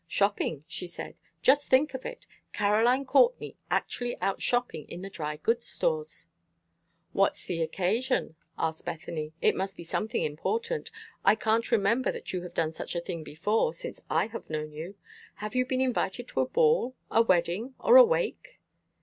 "Shopping," 0.07 0.63
she 0.67 0.87
said. 0.87 1.15
"Just 1.43 1.69
think 1.69 1.93
of 1.93 2.07
it! 2.07 2.25
Caroline 2.53 3.05
Courtney 3.05 3.55
actually 3.69 4.19
out 4.19 4.41
shopping 4.41 4.87
in 4.89 5.03
the 5.03 5.11
dry 5.11 5.35
goods 5.37 5.67
stores." 5.67 6.25
"What's 7.13 7.45
the 7.45 7.61
occasion?" 7.61 8.35
asked 8.57 8.83
Bethany. 8.83 9.33
"It 9.43 9.53
must 9.55 9.77
be 9.77 9.83
something 9.83 10.23
important. 10.23 10.89
I 11.23 11.35
can't 11.35 11.69
remember 11.71 12.11
that 12.13 12.33
you 12.33 12.41
have 12.41 12.55
done 12.55 12.71
such 12.71 12.95
a 12.95 12.99
thing 12.99 13.23
before 13.23 13.75
since 13.75 14.01
I 14.09 14.25
have 14.25 14.49
known 14.49 14.71
you. 14.71 14.95
Have 15.35 15.53
you 15.53 15.67
been 15.67 15.81
invited 15.81 16.27
to 16.29 16.41
a 16.41 16.47
ball, 16.49 16.95
a 17.11 17.21
wedding, 17.21 17.75
or 17.77 17.95
a 17.95 18.03
wake?" 18.03 18.59